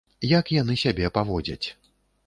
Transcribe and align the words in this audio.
Як 0.29 0.45
яны 0.61 0.79
сябе 0.85 1.13
паводзяць. 1.21 1.65